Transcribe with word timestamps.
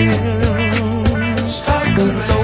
Stories. 0.00 1.62
so 2.26 2.39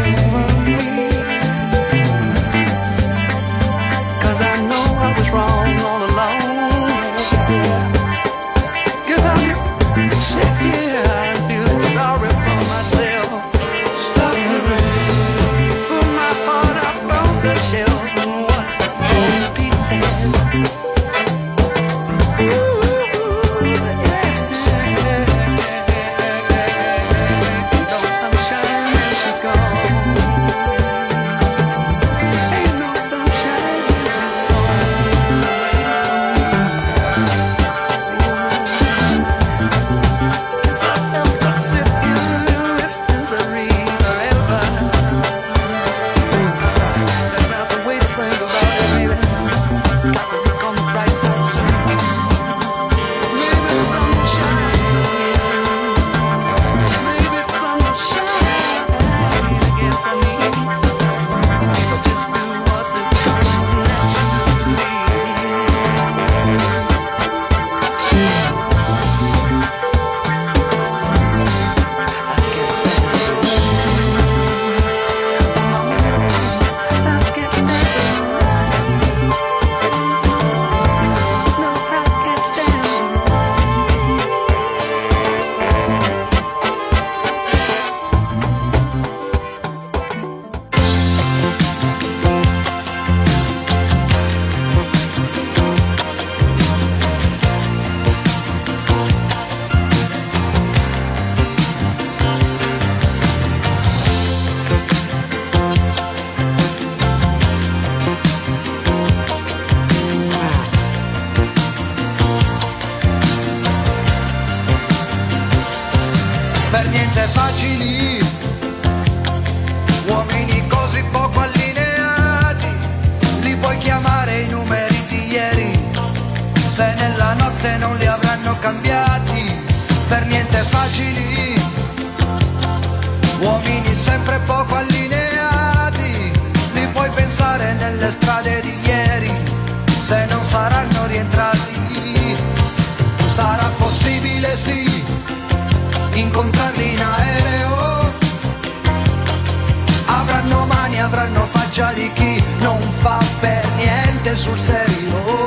faccia 151.77 151.93
di 151.93 152.11
chi 152.15 152.43
non 152.61 152.81
fa 153.03 153.19
per 153.39 153.69
niente 153.77 154.35
sul 154.35 154.59
serio. 154.59 155.47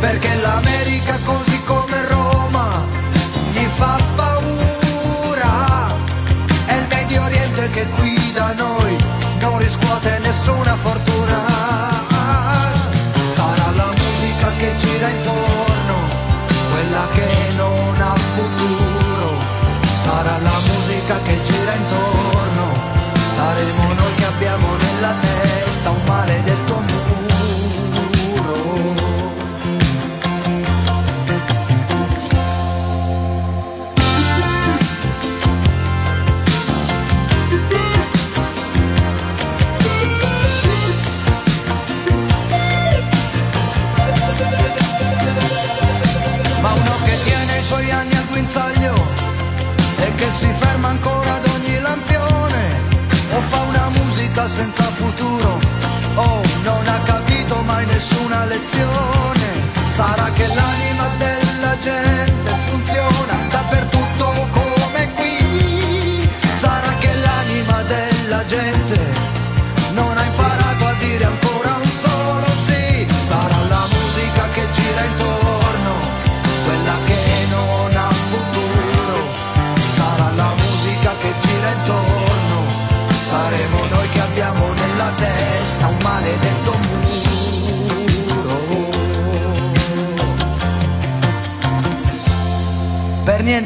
Perché 0.00 0.34
l'America 0.42 1.18
così 1.24 1.62
come 1.62 2.06
Roma 2.08 2.84
gli 3.50 3.64
fa 3.76 4.00
paura. 4.16 5.94
È 6.66 6.74
il 6.74 6.86
Medio 6.88 7.22
Oriente 7.22 7.70
che 7.70 7.86
qui 7.90 8.32
da 8.32 8.52
noi 8.54 8.96
non 9.38 9.58
riscuote 9.58 10.18
nessuna 10.18 10.74
fortuna. 10.74 11.38
Sarà 13.34 13.70
la 13.76 13.92
musica 13.92 14.50
che 14.58 14.74
gira 14.76 15.08
intorno, 15.08 15.96
quella 16.72 17.06
che 17.12 17.52
non 17.56 17.94
ha 18.00 18.14
futuro. 18.34 19.38
Sarà 20.02 20.38
la 20.38 20.58
musica 20.66 21.16
che 21.22 21.40
gira 21.42 21.74
intorno, 21.74 22.74
saremo 23.34 23.92
noi 23.92 24.14
che 24.14 24.24
abbiamo 24.24 24.75
nella 25.00 25.35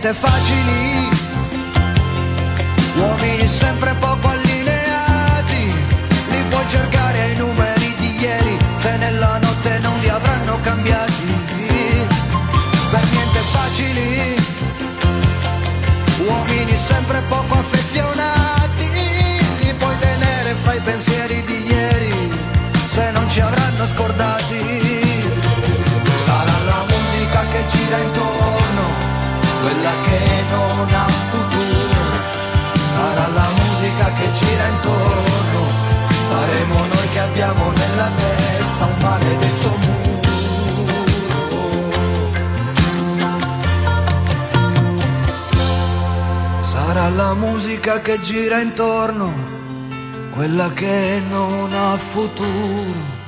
niente 0.03 0.19
facili, 0.19 1.11
uomini 2.97 3.47
sempre 3.47 3.95
poco 4.01 4.29
allineati, 4.29 5.75
li 6.31 6.43
puoi 6.49 6.67
cercare 6.67 7.21
ai 7.21 7.37
numeri 7.37 7.95
di 7.99 8.19
ieri, 8.19 8.57
se 8.79 8.97
nella 8.97 9.37
notte 9.37 9.79
non 9.81 9.99
li 9.99 10.09
avranno 10.09 10.59
cambiati. 10.63 11.29
Per 12.91 13.05
niente 13.11 13.41
facili, 13.53 14.37
uomini 16.27 16.79
sempre 16.79 17.21
poco 17.29 17.59
affezionati, 17.59 18.89
li 19.59 19.75
puoi 19.75 19.99
tenere 19.99 20.55
fra 20.63 20.73
i 20.73 20.81
pensieri 20.81 21.45
di 21.45 21.67
ieri, 21.67 22.33
se 22.89 23.11
non 23.11 23.29
ci 23.29 23.41
avranno 23.41 23.87
scordati. 23.87 24.61
Sarà 26.25 26.59
la 26.65 26.87
musica 26.89 27.45
che 27.53 27.65
gira 27.69 27.99
intorno, 27.99 28.50
quella 29.81 30.01
che 30.03 30.45
non 30.51 30.89
ha 30.93 31.07
futuro. 31.31 32.05
Sarà 32.93 33.29
la 33.29 33.49
musica 33.61 34.13
che 34.13 34.31
gira 34.33 34.67
intorno, 34.67 35.63
saremo 36.29 36.79
noi 36.87 37.09
che 37.13 37.19
abbiamo 37.21 37.73
nella 37.73 38.11
testa 38.17 38.85
un 38.85 38.99
maledetto 39.01 39.79
muro. 39.79 39.99
Sarà 46.61 47.09
la 47.09 47.33
musica 47.35 48.01
che 48.03 48.21
gira 48.21 48.61
intorno, 48.61 49.33
quella 50.31 50.71
che 50.75 51.23
non 51.31 51.73
ha 51.73 51.97
futuro. 51.97 53.19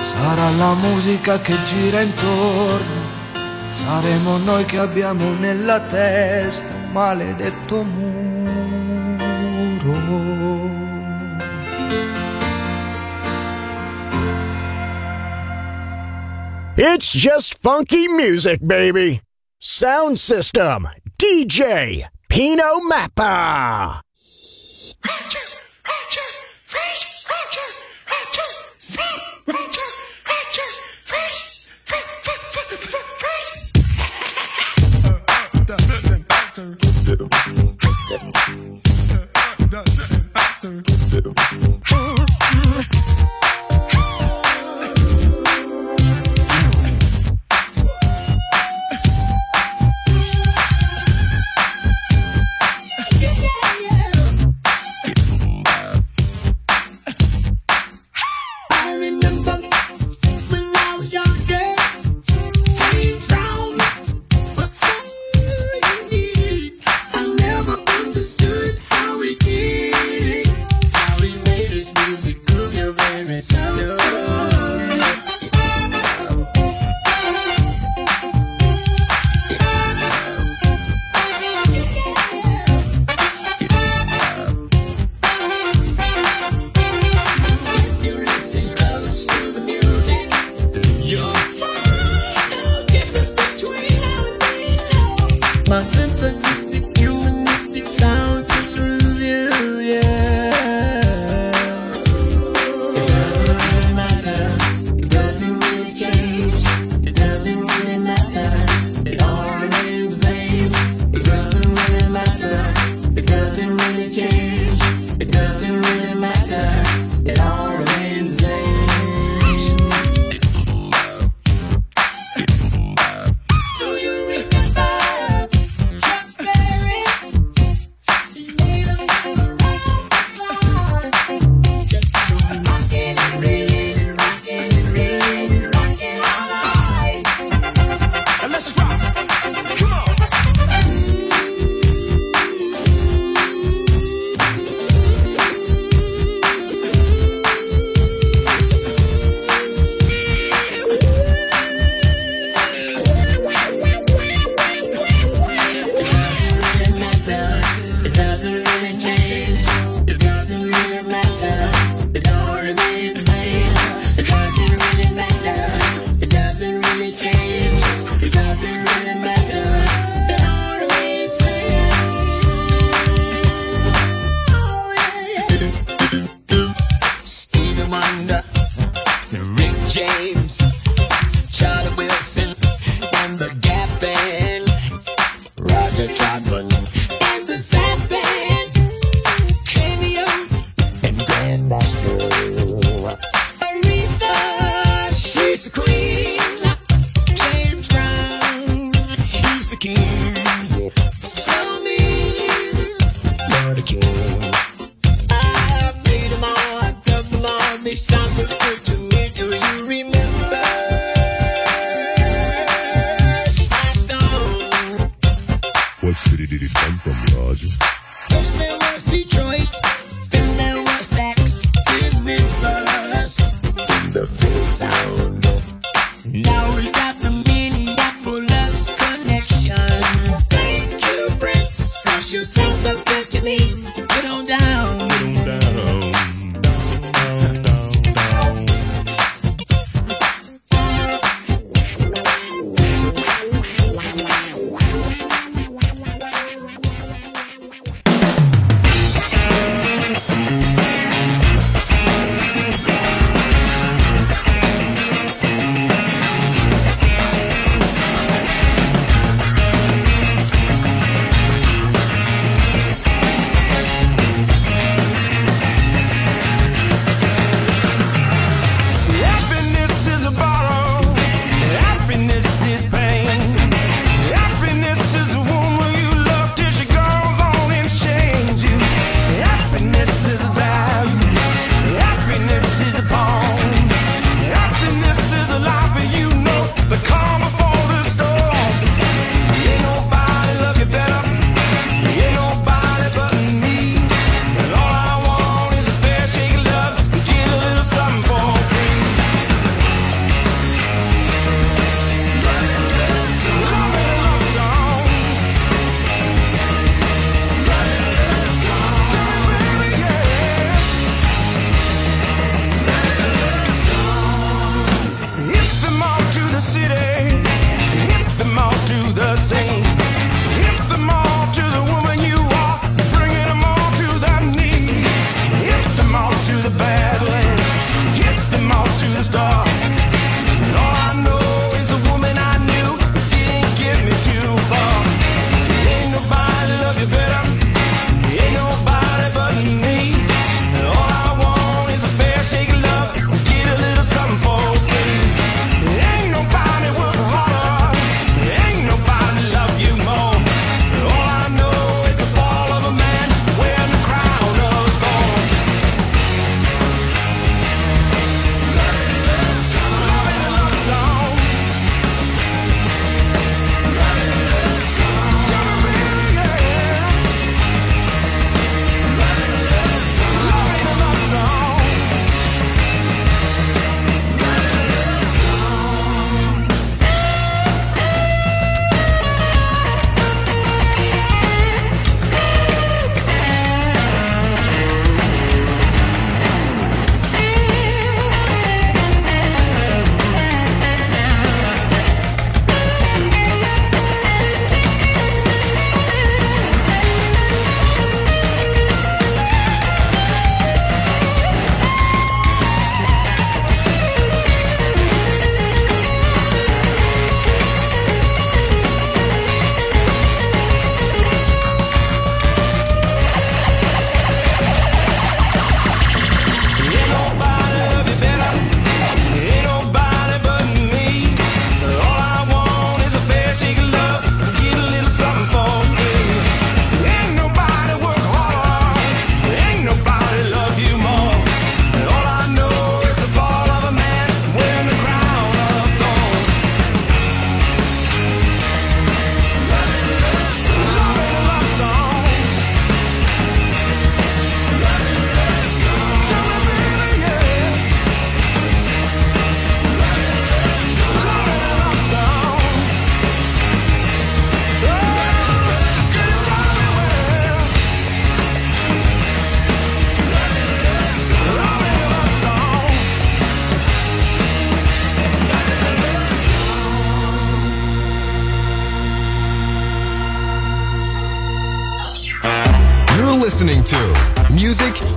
Sarà 0.00 0.50
la 0.50 0.74
musica 0.74 1.40
che 1.40 1.56
gira 1.64 2.00
intorno, 2.02 2.97
saremo 3.78 4.38
noi 4.38 4.64
che 4.64 4.78
abbiamo 4.78 5.34
nella 5.34 5.80
testa 5.80 6.74
un 6.74 6.92
maledetto 6.92 7.84
muro. 7.84 8.18
It's 16.80 17.12
just 17.12 17.58
funky 17.60 18.06
music, 18.08 18.60
baby. 18.62 19.20
Sound 19.58 20.16
system, 20.18 20.88
DJ 21.18 22.06
Pino 22.28 22.80
Mappa. 22.88 24.00
do. 37.16 37.28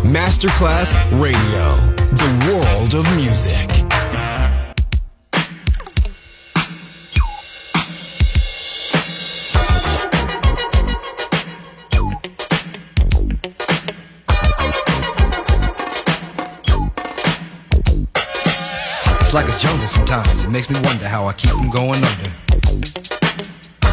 Masterclass 0.03 0.95
Radio, 1.21 1.75
the 2.11 2.29
world 2.47 2.95
of 2.95 3.05
music. 3.15 3.69
It's 19.19 19.33
like 19.33 19.47
a 19.47 19.57
jungle 19.57 19.87
sometimes, 19.87 20.43
it 20.43 20.49
makes 20.49 20.69
me 20.69 20.79
wonder 20.81 21.07
how 21.07 21.27
I 21.27 21.33
keep 21.33 21.51
from 21.51 21.69
going 21.69 22.03
under. 22.03 22.31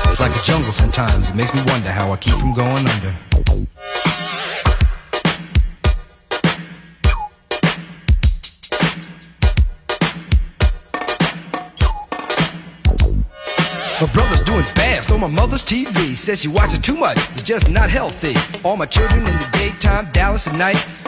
It's 0.07 0.19
like 0.19 0.35
a 0.35 0.43
jungle 0.43 0.73
sometimes, 0.73 1.29
it 1.29 1.35
makes 1.37 1.55
me 1.55 1.63
wonder 1.67 1.91
how 1.91 2.11
I 2.13 2.17
keep 2.17 2.35
from 2.35 2.55
going 2.55 2.89
under. 2.89 3.78
My 14.01 14.07
brother's 14.13 14.43
doing 14.43 14.65
bad, 14.77 15.03
stole 15.03 15.19
my 15.19 15.27
mother's 15.27 15.65
TV. 15.65 16.15
Says 16.15 16.41
she 16.43 16.47
watches 16.47 16.79
too 16.79 16.97
much, 16.97 17.19
it's 17.33 17.43
just 17.43 17.69
not 17.69 17.91
healthy. 17.91 18.33
All 18.63 18.77
my 18.77 18.87
children 18.87 19.27
in 19.27 19.37
the 19.37 19.49
daytime, 19.51 20.09
Dallas 20.13 20.47
at 20.47 20.55
night. 20.55 20.77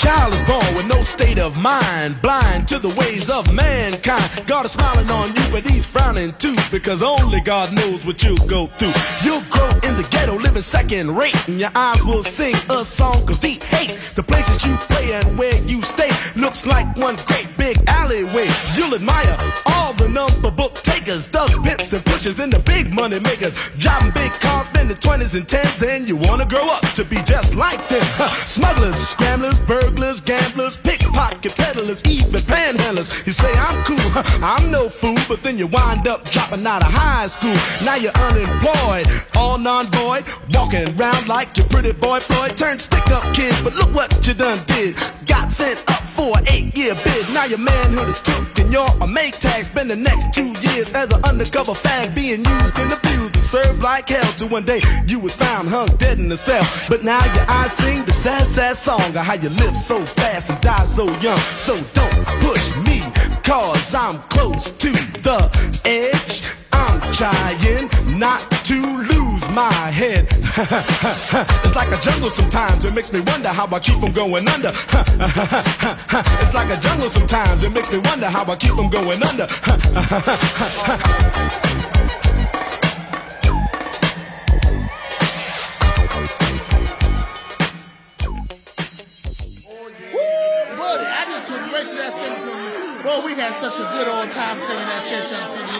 Child 0.00 0.32
is 0.32 0.42
born 0.44 0.64
with 0.74 0.86
no 0.86 1.02
state 1.02 1.38
of 1.38 1.56
mind, 1.56 2.20
blind 2.22 2.66
to 2.66 2.78
the 2.78 2.88
ways 3.00 3.28
of 3.28 3.44
mankind. 3.52 4.46
God 4.46 4.64
is 4.64 4.72
smiling 4.72 5.10
on 5.10 5.28
you, 5.28 5.44
but 5.52 5.62
he's 5.68 5.86
frowning 5.86 6.32
too, 6.38 6.56
because 6.70 7.02
only 7.02 7.40
God 7.42 7.74
knows 7.74 8.06
what 8.06 8.22
you'll 8.24 8.46
go 8.46 8.66
through. 8.78 8.96
You'll 9.22 9.44
grow 9.50 9.68
in 9.88 9.96
the 10.00 10.06
ghetto, 10.10 10.36
living 10.38 10.62
second 10.62 11.14
rate, 11.14 11.36
and 11.48 11.60
your 11.60 11.70
eyes 11.74 12.02
will 12.04 12.22
sing 12.22 12.54
a 12.70 12.82
song 12.82 13.28
of 13.28 13.40
deep 13.40 13.62
hate. 13.64 13.90
The 14.14 14.22
places 14.22 14.64
you 14.64 14.74
play 14.88 15.12
and 15.12 15.36
where 15.36 15.56
you 15.64 15.82
stay 15.82 16.10
looks 16.34 16.64
like 16.64 16.86
one 16.96 17.16
great 17.26 17.48
big 17.58 17.76
alleyway. 17.88 18.48
You'll 18.76 18.94
admire 18.94 19.36
all 19.66 19.92
the 19.92 20.08
number 20.08 20.50
book 20.50 20.74
takers, 21.10 21.26
thugs, 21.26 21.58
pimps, 21.58 21.92
and 21.92 22.04
pushers, 22.04 22.38
and 22.40 22.52
the 22.52 22.58
big 22.58 22.92
money 22.94 23.18
makers. 23.20 23.70
Driving 23.78 24.12
big 24.12 24.30
cars, 24.40 24.66
spending 24.66 24.96
20s 24.96 25.34
and 25.36 25.46
10s, 25.46 25.82
and 25.86 26.08
you 26.08 26.16
wanna 26.16 26.46
grow 26.46 26.68
up 26.68 26.82
to 26.94 27.04
be 27.04 27.16
just 27.22 27.54
like 27.54 27.88
them. 27.88 28.02
Smugglers, 28.30 28.96
scramblers, 28.96 29.60
burglars, 29.60 30.20
gamblers, 30.20 30.76
pickpocket 30.76 31.54
peddlers, 31.56 32.04
even 32.04 32.40
panhandlers. 32.42 33.26
You 33.26 33.32
say 33.32 33.52
I'm 33.54 33.82
cool, 33.84 34.10
I'm 34.42 34.70
no 34.70 34.88
fool, 34.88 35.18
but 35.28 35.42
then 35.42 35.58
you 35.58 35.66
wind 35.66 36.06
up 36.06 36.28
dropping 36.30 36.66
out 36.66 36.82
of 36.82 36.92
high 36.92 37.26
school. 37.26 37.56
Now 37.84 37.96
you're 37.96 38.16
unemployed, 38.28 39.06
all 39.36 39.58
non-void, 39.58 40.24
walking 40.54 40.86
around 40.96 41.28
like 41.28 41.56
your 41.56 41.66
pretty 41.66 41.92
boy 41.92 42.20
Floyd. 42.20 42.56
Turned 42.56 42.80
stick-up 42.80 43.34
kid, 43.34 43.54
but 43.64 43.74
look 43.74 43.92
what 43.94 44.26
you 44.26 44.34
done 44.34 44.62
did. 44.66 44.96
Got 45.30 45.52
sent 45.52 45.78
up 45.88 46.02
for 46.02 46.36
an 46.38 46.44
eight-year 46.48 46.94
bid. 46.96 47.24
Now 47.32 47.44
your 47.44 47.58
manhood 47.58 48.08
is 48.08 48.20
took 48.20 48.58
and 48.58 48.72
you're 48.72 48.82
a 48.82 49.06
Maytag. 49.06 49.64
Spend 49.64 49.88
the 49.88 49.94
next 49.94 50.34
two 50.34 50.50
years 50.66 50.92
as 50.92 51.12
an 51.12 51.22
undercover 51.24 51.72
fag, 51.72 52.16
being 52.16 52.44
used 52.44 52.76
and 52.78 52.92
abused 52.92 53.34
to 53.34 53.40
serve 53.40 53.80
like 53.80 54.08
hell. 54.08 54.32
Till 54.32 54.48
one 54.48 54.64
day 54.64 54.80
you 55.06 55.20
was 55.20 55.32
found 55.32 55.68
hung 55.68 55.86
dead 55.98 56.18
in 56.18 56.28
the 56.28 56.36
cell. 56.36 56.66
But 56.88 57.04
now 57.04 57.24
your 57.34 57.46
eyes 57.48 57.70
sing 57.70 58.04
the 58.04 58.12
sad, 58.12 58.44
sad 58.44 58.74
song 58.74 59.16
of 59.16 59.24
how 59.28 59.34
you 59.34 59.50
live 59.50 59.76
so 59.76 60.04
fast 60.04 60.50
and 60.50 60.60
die 60.60 60.84
so 60.84 61.04
young. 61.20 61.38
So 61.38 61.78
don't 61.94 62.26
push 62.42 62.76
me, 62.78 63.00
cause 63.44 63.94
I'm 63.94 64.18
close 64.34 64.72
to 64.72 64.90
the 64.90 65.38
edge. 65.84 66.42
I'm 66.72 67.00
trying 67.12 68.18
not 68.18 68.50
to 68.64 68.80
lose 69.10 69.29
my 69.50 69.72
head. 69.72 70.26
it's 70.30 71.74
like 71.74 71.90
a 71.90 72.00
jungle 72.00 72.30
sometimes, 72.30 72.84
it 72.84 72.94
makes 72.94 73.12
me 73.12 73.20
wonder 73.20 73.48
how 73.48 73.66
I 73.66 73.80
keep 73.80 73.96
from 73.96 74.12
going 74.12 74.48
under. 74.48 74.68
it's 74.68 76.54
like 76.54 76.70
a 76.70 76.80
jungle 76.80 77.08
sometimes, 77.08 77.64
it 77.64 77.72
makes 77.72 77.90
me 77.90 77.98
wonder 77.98 78.26
how 78.26 78.44
I 78.44 78.56
keep 78.56 78.72
from 78.72 78.90
going 78.90 79.22
under. 79.22 79.46
We 93.30 93.36
had 93.36 93.54
such 93.54 93.78
a 93.78 93.84
good 93.92 94.08
old 94.08 94.32
time 94.32 94.58
singing 94.58 94.86
that 94.86 95.06
church 95.06 95.32
on 95.32 95.46
Sunday, 95.46 95.79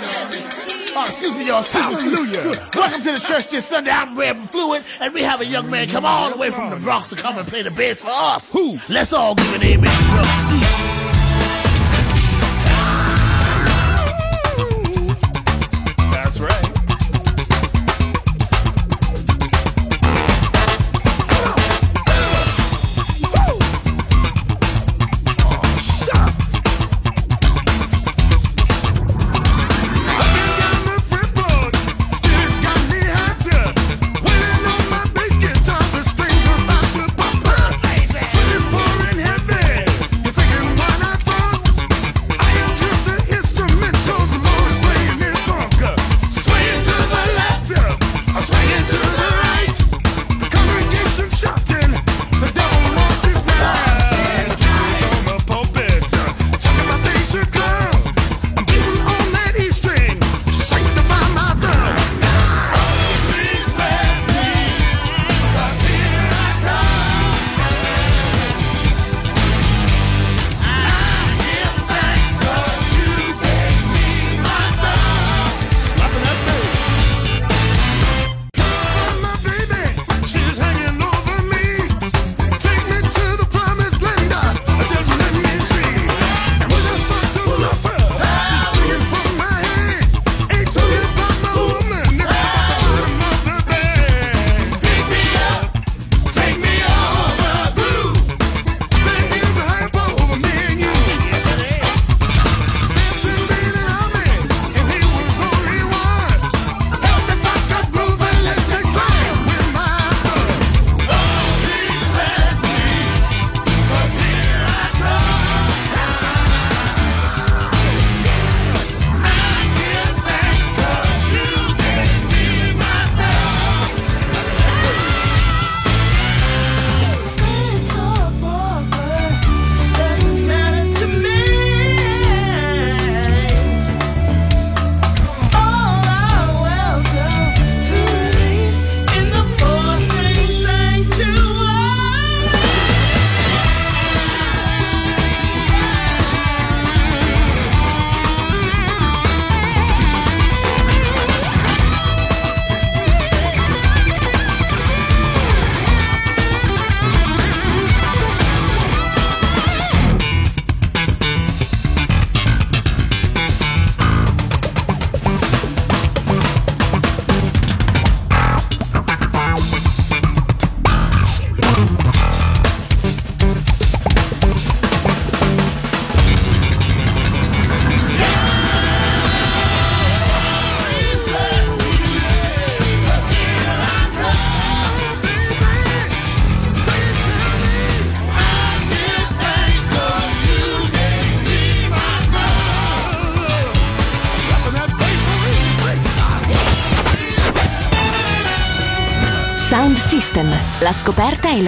Oh, 0.93 1.05
excuse 1.05 1.37
me, 1.37 1.47
y'all. 1.47 1.61
Excuse 1.61 2.05
me. 2.05 2.11
Hallelujah. 2.11 2.69
Welcome 2.75 3.03
to 3.03 3.13
the 3.13 3.21
church 3.21 3.49
this 3.49 3.67
Sunday. 3.67 3.91
I'm 3.91 4.19
Reb 4.19 4.37
Fluid, 4.51 4.83
and 5.01 5.15
we 5.15 5.23
have 5.23 5.41
a 5.41 5.47
young 5.47 5.71
man 5.71 5.89
come 5.89 6.05
all 6.05 6.31
the 6.31 6.39
way 6.39 6.51
from 6.51 6.71
the 6.71 6.77
Bronx 6.77 7.09
to 7.09 7.17
come 7.17 7.39
and 7.39 7.47
play 7.47 7.63
the 7.63 7.71
bass 7.71 8.03
for 8.03 8.11
us. 8.11 8.53
Who? 8.53 8.79
Let's 8.89 9.13
all 9.13 9.35
give 9.35 9.55
an 9.55 9.63
amen, 9.63 10.11
brother 10.11 11.00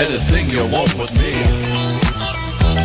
Anything 0.00 0.48
you 0.48 0.66
want 0.68 0.94
with 0.94 1.12
me 1.20 1.28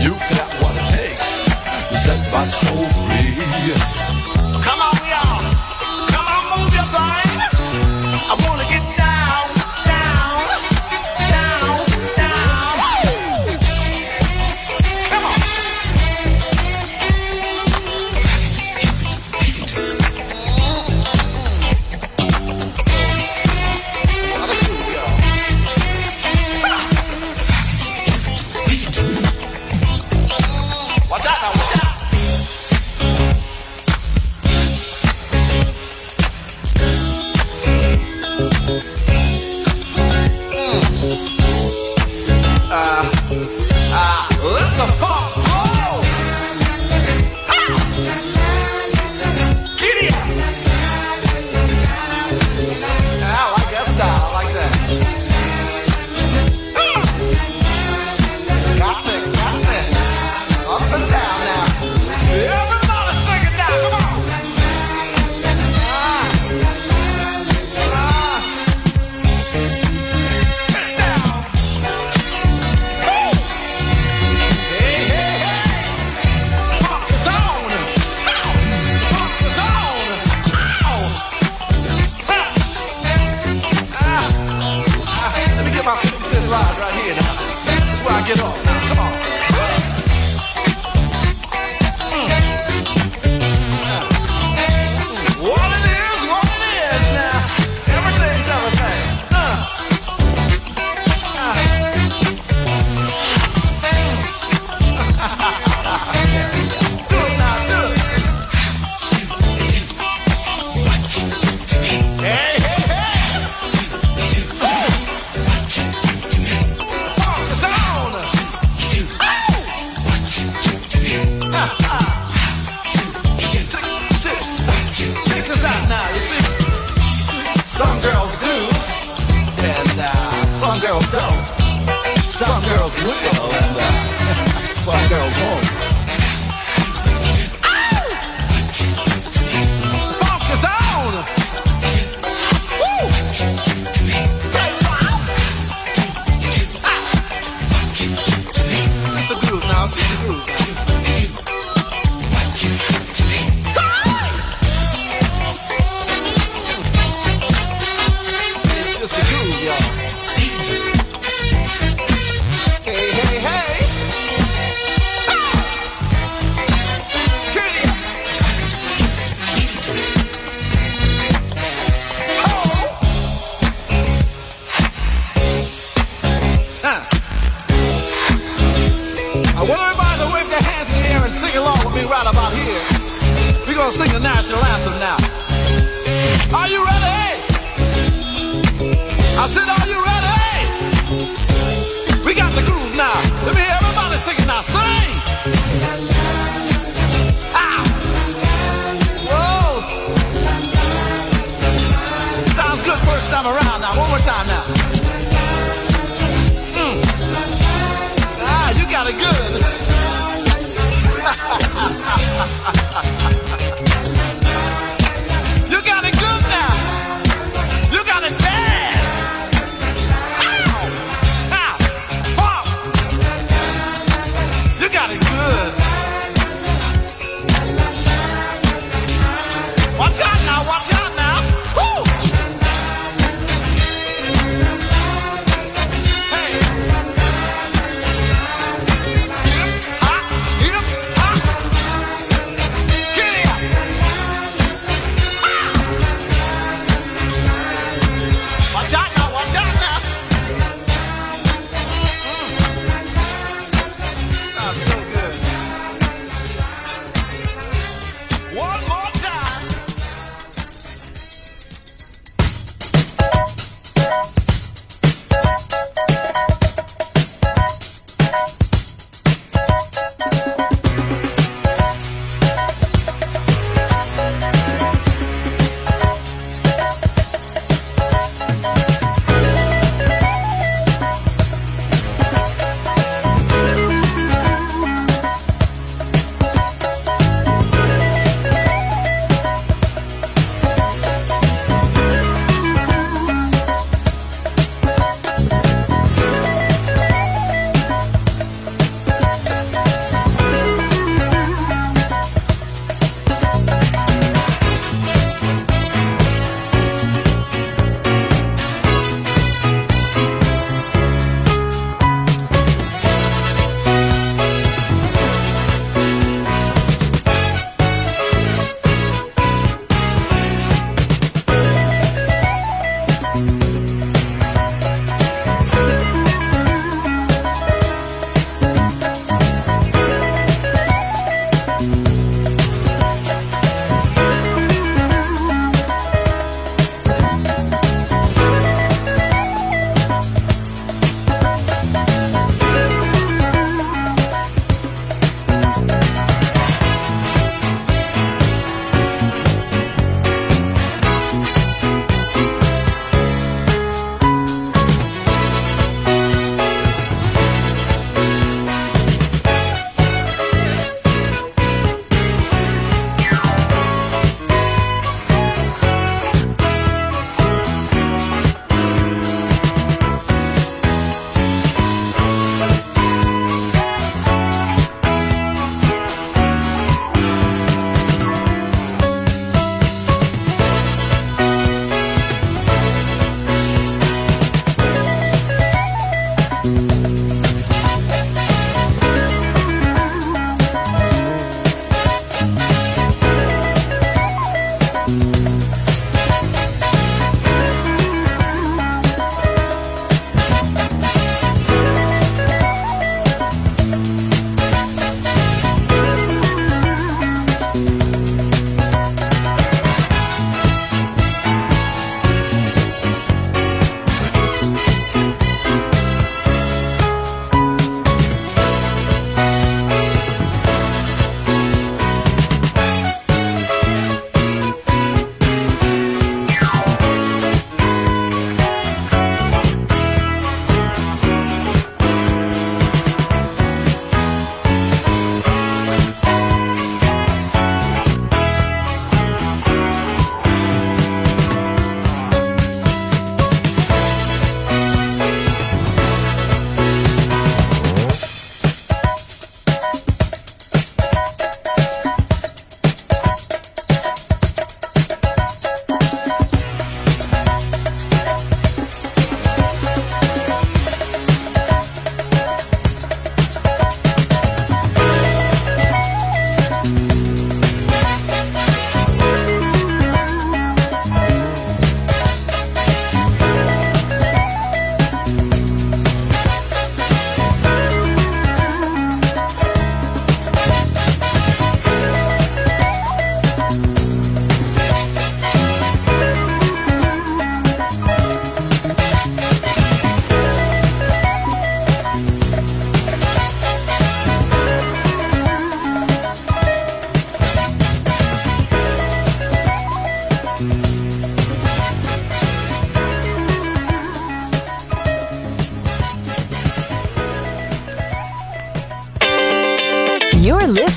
You 0.03 0.11
got 0.35 0.51
what 0.61 0.75
it 0.75 0.89
takes 0.91 1.45
to 1.87 1.95
Set 1.95 2.31
my 2.33 2.43
soul 2.43 2.85
free. 3.07 4.04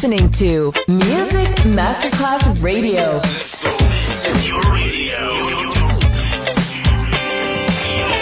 listening 0.09 0.31
to 0.31 0.73
Music 0.89 1.49
Masterclass 1.67 2.63
Radio. 2.63 3.19
This 3.19 4.25
is 4.25 4.49
your 4.49 4.63
radio. 4.73 5.37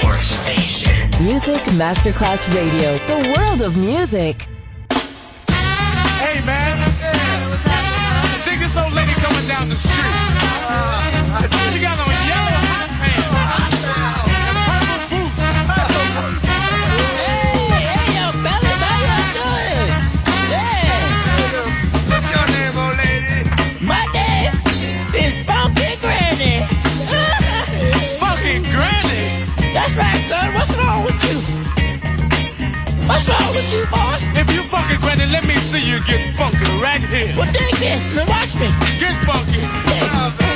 Your 0.02 0.14
station. 0.16 1.10
Music 1.22 1.62
Masterclass 1.78 2.52
Radio, 2.52 2.98
the 3.06 3.34
world 3.36 3.62
of 3.62 3.76
music. 3.76 4.48
Hey 5.48 6.44
man, 6.44 6.80
what's 6.80 7.64
I 7.64 8.42
think 8.44 8.60
this 8.60 8.76
old 8.76 8.92
lady 8.92 9.12
coming 9.12 9.46
down 9.46 9.68
the 9.68 9.76
street. 9.76 10.55
That's 29.96 30.30
right. 30.30 30.54
What's 30.54 30.76
wrong 30.76 31.04
with 31.04 31.22
you? 31.24 31.40
What's 33.08 33.26
wrong 33.28 33.54
with 33.54 33.72
you, 33.72 33.86
boy? 33.88 34.18
If 34.36 34.52
you 34.52 34.62
fucking 34.64 35.00
granny, 35.00 35.26
let 35.32 35.46
me 35.46 35.54
see 35.56 35.80
you 35.80 36.04
get 36.04 36.36
funky 36.36 36.68
right 36.82 37.00
here. 37.00 37.32
Well, 37.36 37.50
dig 37.50 37.74
this. 37.76 38.02
Now 38.14 38.26
watch 38.28 38.54
me. 38.56 38.68
Get 39.00 39.16
funky. 39.24 39.60
Dig. 39.60 40.10
Oh, 40.12 40.55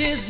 Package 0.00 0.29